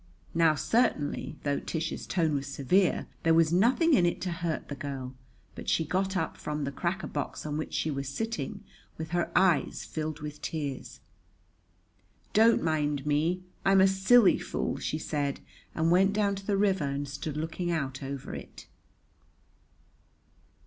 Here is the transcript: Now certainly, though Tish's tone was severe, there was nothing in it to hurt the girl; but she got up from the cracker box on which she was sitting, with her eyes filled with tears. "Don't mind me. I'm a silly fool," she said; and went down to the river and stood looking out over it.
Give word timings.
Now 0.33 0.55
certainly, 0.55 1.35
though 1.43 1.59
Tish's 1.59 2.07
tone 2.07 2.33
was 2.33 2.47
severe, 2.47 3.05
there 3.21 3.35
was 3.35 3.53
nothing 3.53 3.93
in 3.93 4.03
it 4.03 4.19
to 4.21 4.31
hurt 4.31 4.67
the 4.67 4.73
girl; 4.73 5.13
but 5.53 5.69
she 5.69 5.85
got 5.85 6.17
up 6.17 6.37
from 6.37 6.63
the 6.63 6.71
cracker 6.71 7.05
box 7.05 7.45
on 7.45 7.55
which 7.55 7.71
she 7.75 7.91
was 7.91 8.09
sitting, 8.09 8.63
with 8.97 9.11
her 9.11 9.31
eyes 9.35 9.85
filled 9.85 10.19
with 10.21 10.41
tears. 10.41 11.01
"Don't 12.33 12.63
mind 12.63 13.05
me. 13.05 13.43
I'm 13.63 13.79
a 13.79 13.87
silly 13.87 14.39
fool," 14.39 14.77
she 14.79 14.97
said; 14.97 15.39
and 15.75 15.91
went 15.91 16.13
down 16.13 16.33
to 16.33 16.47
the 16.47 16.57
river 16.57 16.85
and 16.85 17.07
stood 17.07 17.37
looking 17.37 17.69
out 17.69 18.01
over 18.01 18.33
it. 18.33 18.65